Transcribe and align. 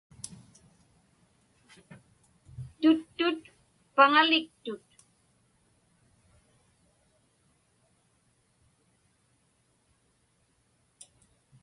Tuttu 2.81 3.27
paŋaliktut. 3.95 4.85